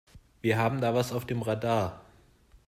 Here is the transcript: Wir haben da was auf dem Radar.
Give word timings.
Wir 0.41 0.57
haben 0.57 0.81
da 0.81 0.95
was 0.95 1.13
auf 1.13 1.27
dem 1.27 1.43
Radar. 1.43 2.01